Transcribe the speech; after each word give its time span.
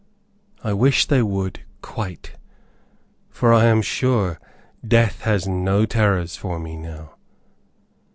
I 0.63 0.73
wish 0.73 1.05
they 1.05 1.21
would 1.21 1.59
QUITE, 1.83 2.35
for 3.29 3.53
I 3.53 3.65
am 3.65 3.83
sure 3.83 4.39
death 4.83 5.21
has 5.25 5.47
no 5.47 5.85
terrors 5.85 6.35
for 6.35 6.57
me 6.57 6.75
now. 6.75 7.13